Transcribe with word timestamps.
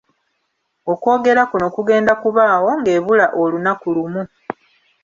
Okwogera 0.91 1.41
kuno 1.51 1.67
kugenda 1.75 2.13
kubaawo 2.21 2.69
ng’ebula 2.79 3.25
olunaku 3.41 3.85
lumu 3.95 4.23